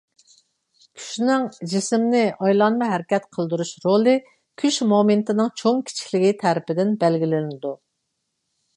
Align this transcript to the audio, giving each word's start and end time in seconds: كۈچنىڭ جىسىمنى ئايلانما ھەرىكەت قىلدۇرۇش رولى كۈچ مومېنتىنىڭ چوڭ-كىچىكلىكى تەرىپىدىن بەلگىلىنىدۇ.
كۈچنىڭ 0.99 1.43
جىسىمنى 1.73 2.21
ئايلانما 2.45 2.89
ھەرىكەت 2.93 3.29
قىلدۇرۇش 3.37 3.75
رولى 3.85 4.17
كۈچ 4.63 4.81
مومېنتىنىڭ 4.95 5.55
چوڭ-كىچىكلىكى 5.63 6.37
تەرىپىدىن 6.45 7.01
بەلگىلىنىدۇ. 7.05 7.79